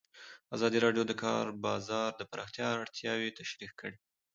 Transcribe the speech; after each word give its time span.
ازادي 0.55 0.77
راډیو 0.85 1.03
د 1.05 1.09
د 1.17 1.19
کار 1.23 1.45
بازار 1.65 2.09
د 2.15 2.21
پراختیا 2.31 2.67
اړتیاوې 2.81 3.29
تشریح 3.39 3.71
کړي. 3.79 3.97